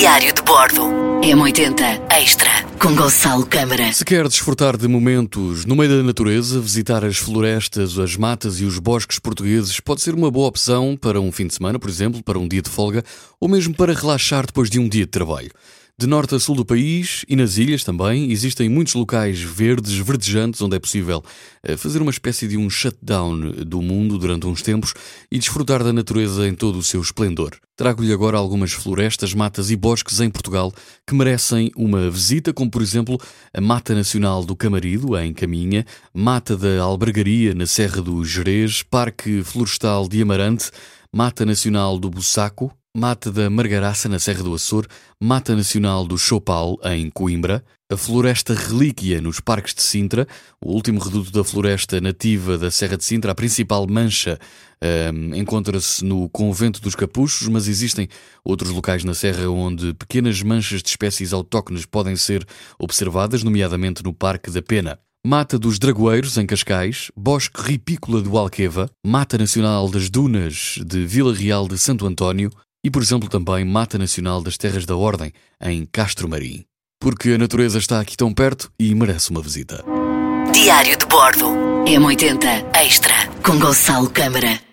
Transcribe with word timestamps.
Diário 0.00 0.32
de 0.32 0.40
Bordo. 0.40 0.80
M80 1.20 2.10
Extra 2.10 2.48
com 2.80 2.96
Gonçalo 2.96 3.44
Câmara. 3.44 3.92
Se 3.92 4.02
quer 4.02 4.26
desfrutar 4.26 4.74
de 4.74 4.88
momentos 4.88 5.66
no 5.66 5.76
meio 5.76 5.90
da 5.90 6.02
natureza, 6.02 6.58
visitar 6.58 7.04
as 7.04 7.18
florestas, 7.18 7.98
as 7.98 8.16
matas 8.16 8.62
e 8.62 8.64
os 8.64 8.78
bosques 8.78 9.18
portugueses 9.18 9.78
pode 9.78 10.00
ser 10.00 10.14
uma 10.14 10.30
boa 10.30 10.48
opção 10.48 10.96
para 10.96 11.20
um 11.20 11.30
fim 11.30 11.46
de 11.46 11.52
semana, 11.52 11.78
por 11.78 11.90
exemplo, 11.90 12.24
para 12.24 12.38
um 12.38 12.48
dia 12.48 12.62
de 12.62 12.70
folga 12.70 13.04
ou 13.38 13.46
mesmo 13.46 13.74
para 13.74 13.92
relaxar 13.92 14.46
depois 14.46 14.70
de 14.70 14.80
um 14.80 14.88
dia 14.88 15.04
de 15.04 15.10
trabalho. 15.10 15.50
De 16.00 16.06
norte 16.06 16.34
a 16.34 16.40
sul 16.40 16.56
do 16.56 16.64
país 16.64 17.26
e 17.28 17.36
nas 17.36 17.58
ilhas 17.58 17.84
também, 17.84 18.32
existem 18.32 18.70
muitos 18.70 18.94
locais 18.94 19.38
verdes, 19.38 19.92
verdejantes, 19.98 20.62
onde 20.62 20.74
é 20.74 20.78
possível 20.78 21.22
eh, 21.62 21.76
fazer 21.76 22.00
uma 22.00 22.10
espécie 22.10 22.48
de 22.48 22.56
um 22.56 22.70
shutdown 22.70 23.38
do 23.66 23.82
mundo 23.82 24.16
durante 24.16 24.46
uns 24.46 24.62
tempos 24.62 24.94
e 25.30 25.38
desfrutar 25.38 25.84
da 25.84 25.92
natureza 25.92 26.48
em 26.48 26.54
todo 26.54 26.78
o 26.78 26.82
seu 26.82 27.02
esplendor. 27.02 27.50
Trago-lhe 27.76 28.14
agora 28.14 28.38
algumas 28.38 28.72
florestas, 28.72 29.34
matas 29.34 29.70
e 29.70 29.76
bosques 29.76 30.20
em 30.20 30.30
Portugal 30.30 30.72
que 31.06 31.14
merecem 31.14 31.70
uma 31.76 32.08
visita, 32.08 32.50
como 32.50 32.70
por 32.70 32.80
exemplo 32.80 33.20
a 33.52 33.60
Mata 33.60 33.94
Nacional 33.94 34.42
do 34.42 34.56
Camarido, 34.56 35.18
em 35.18 35.34
Caminha, 35.34 35.84
Mata 36.14 36.56
da 36.56 36.80
Albergaria, 36.80 37.54
na 37.54 37.66
Serra 37.66 38.00
do 38.00 38.24
Jerez, 38.24 38.82
Parque 38.82 39.42
Florestal 39.42 40.08
de 40.08 40.22
Amarante, 40.22 40.70
Mata 41.12 41.44
Nacional 41.44 41.98
do 41.98 42.08
Bussaco, 42.08 42.74
Mata 42.96 43.30
da 43.30 43.48
Margaraça, 43.48 44.08
na 44.08 44.18
Serra 44.18 44.42
do 44.42 44.52
Açor, 44.52 44.84
Mata 45.22 45.54
Nacional 45.54 46.04
do 46.04 46.18
Chopal, 46.18 46.76
em 46.84 47.08
Coimbra, 47.08 47.64
a 47.88 47.96
Floresta 47.96 48.52
Relíquia, 48.52 49.20
nos 49.20 49.38
Parques 49.38 49.72
de 49.72 49.82
Sintra, 49.82 50.26
o 50.60 50.72
último 50.72 50.98
reduto 50.98 51.30
da 51.30 51.44
floresta 51.44 52.00
nativa 52.00 52.58
da 52.58 52.68
Serra 52.68 52.96
de 52.96 53.04
Sintra, 53.04 53.30
a 53.30 53.34
principal 53.34 53.86
mancha 53.88 54.40
um, 54.82 55.36
encontra-se 55.36 56.04
no 56.04 56.28
Convento 56.30 56.80
dos 56.80 56.96
Capuchos, 56.96 57.46
mas 57.46 57.68
existem 57.68 58.08
outros 58.44 58.70
locais 58.70 59.04
na 59.04 59.14
Serra 59.14 59.48
onde 59.48 59.94
pequenas 59.94 60.42
manchas 60.42 60.82
de 60.82 60.88
espécies 60.88 61.32
autóctones 61.32 61.86
podem 61.86 62.16
ser 62.16 62.44
observadas, 62.76 63.44
nomeadamente 63.44 64.02
no 64.02 64.12
Parque 64.12 64.50
da 64.50 64.60
Pena. 64.60 64.98
Mata 65.24 65.60
dos 65.60 65.78
Dragoeiros, 65.78 66.36
em 66.38 66.46
Cascais, 66.46 67.12
Bosque 67.14 67.60
Ripícola 67.60 68.20
do 68.20 68.36
Alqueva, 68.36 68.90
Mata 69.06 69.38
Nacional 69.38 69.88
das 69.88 70.10
Dunas 70.10 70.80
de 70.84 71.06
Vila 71.06 71.32
Real 71.32 71.68
de 71.68 71.78
Santo 71.78 72.04
António, 72.04 72.50
e, 72.84 72.90
por 72.90 73.02
exemplo, 73.02 73.28
também 73.28 73.64
Mata 73.64 73.98
Nacional 73.98 74.42
das 74.42 74.56
Terras 74.56 74.86
da 74.86 74.96
Ordem, 74.96 75.32
em 75.60 75.86
Castro 75.86 76.28
Marim. 76.28 76.64
Porque 77.00 77.30
a 77.30 77.38
natureza 77.38 77.78
está 77.78 78.00
aqui 78.00 78.16
tão 78.16 78.32
perto 78.32 78.70
e 78.78 78.94
merece 78.94 79.30
uma 79.30 79.42
visita. 79.42 79.84
Diário 80.52 80.96
de 80.96 81.06
Bordo. 81.06 81.46
M80 81.86 82.76
Extra 82.76 83.14
com 83.42 83.58
Gonçalo 83.58 84.10
Câmara. 84.10 84.69